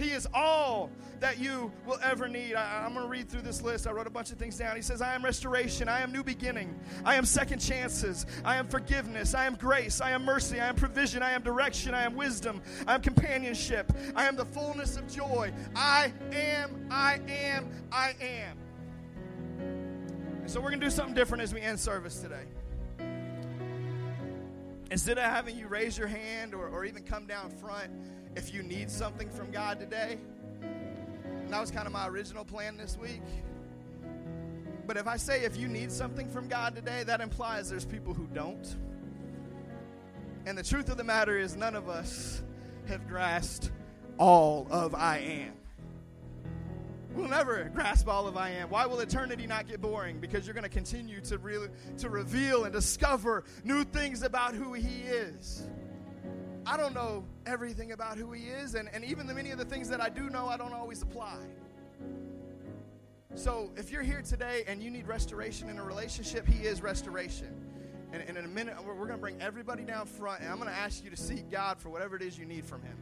[0.00, 0.90] He is all
[1.20, 2.54] that you will ever need.
[2.54, 3.86] I, am going to read through this list.
[3.86, 4.74] I wrote a bunch of things down.
[4.74, 5.90] He says, I am restoration.
[5.90, 6.74] I am new beginning.
[7.04, 8.24] I am second chances.
[8.42, 9.34] I am forgiveness.
[9.34, 10.00] I am grace.
[10.00, 10.58] I am mercy.
[10.58, 11.22] I am provision.
[11.22, 11.92] I am direction.
[11.92, 12.62] I am wisdom.
[12.86, 13.92] I am companionship.
[14.16, 15.52] I am the fullness of joy.
[15.76, 18.56] I am, I am, I am.
[20.40, 22.44] And so we're going to do something different as we end service today.
[24.90, 27.92] Instead of having you raise your hand or, or even come down front,
[28.36, 30.18] if you need something from God today.
[30.62, 33.22] And that was kind of my original plan this week.
[34.86, 38.14] But if I say if you need something from God today, that implies there's people
[38.14, 38.76] who don't.
[40.46, 42.42] And the truth of the matter is, none of us
[42.88, 43.70] have grasped
[44.18, 45.52] all of I am.
[47.14, 48.70] We'll never grasp all of I am.
[48.70, 50.20] Why will eternity not get boring?
[50.20, 51.68] Because you're going to continue to, re-
[51.98, 55.68] to reveal and discover new things about who He is.
[56.66, 59.64] I don't know everything about who he is, and, and even the many of the
[59.64, 61.38] things that I do know, I don't always apply.
[63.34, 67.54] So if you're here today and you need restoration in a relationship, he is restoration.
[68.12, 70.58] And, and in a minute, we're, we're going to bring everybody down front, and I'm
[70.58, 72.96] going to ask you to seek God for whatever it is you need from him.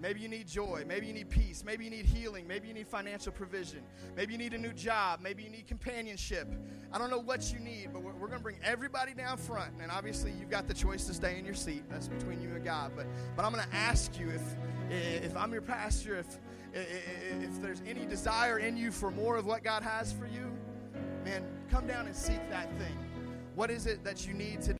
[0.00, 0.84] Maybe you need joy.
[0.86, 1.64] Maybe you need peace.
[1.64, 2.46] Maybe you need healing.
[2.46, 3.80] Maybe you need financial provision.
[4.14, 5.20] Maybe you need a new job.
[5.22, 6.48] Maybe you need companionship.
[6.92, 9.72] I don't know what you need, but we're, we're going to bring everybody down front.
[9.80, 11.84] And obviously, you've got the choice to stay in your seat.
[11.88, 12.92] That's between you and God.
[12.94, 14.42] But, but I'm going to ask you if,
[14.90, 16.38] if I'm your pastor, if,
[16.74, 20.52] if there's any desire in you for more of what God has for you,
[21.24, 22.96] man, come down and seek that thing.
[23.54, 24.74] What is it that you need to